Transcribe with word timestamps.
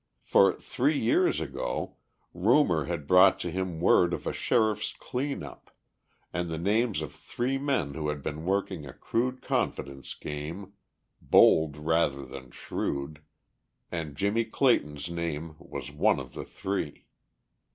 For, 0.23 0.53
three 0.53 0.97
years 0.97 1.39
ago, 1.39 1.97
rumour 2.33 2.85
had 2.85 3.05
brought 3.05 3.39
to 3.41 3.51
him 3.51 3.79
word 3.79 4.15
of 4.15 4.25
a 4.25 4.33
sheriff's 4.33 4.93
clean 4.93 5.43
up, 5.43 5.69
and 6.33 6.49
the 6.49 6.57
names 6.57 7.03
of 7.03 7.13
three 7.13 7.59
men 7.59 7.93
who 7.93 8.07
had 8.07 8.23
been 8.23 8.43
working 8.43 8.83
a 8.87 8.93
crude 8.93 9.43
confidence 9.43 10.15
game, 10.15 10.73
bold 11.21 11.77
rather 11.77 12.25
than 12.25 12.49
shrewd, 12.49 13.21
and 13.91 14.15
Jimmie 14.15 14.45
Clayton's 14.45 15.07
name 15.07 15.55
was 15.59 15.91
one 15.91 16.19
of 16.19 16.33
the 16.33 16.45
three. 16.45 17.05